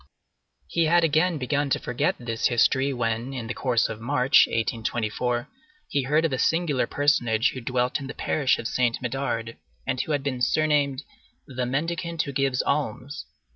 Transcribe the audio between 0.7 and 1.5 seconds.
had again